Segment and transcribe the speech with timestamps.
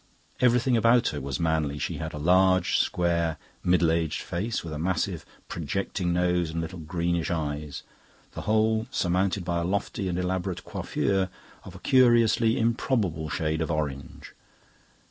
[0.39, 1.77] Everything about her was manly.
[1.77, 6.79] She had a large, square, middle aged face, with a massive projecting nose and little
[6.79, 7.83] greenish eyes,
[8.31, 11.29] the whole surmounted by a lofty and elaborate coiffure
[11.65, 14.33] of a curiously improbable shade of orange.